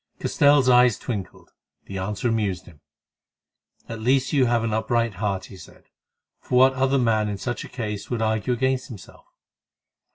[0.19, 1.51] Castell's eyes twinkled;
[1.85, 2.81] the answer amused him.
[3.87, 5.83] "At least you have an upright heart," he said,
[6.39, 9.27] "for what other man in such a case would argue against himself?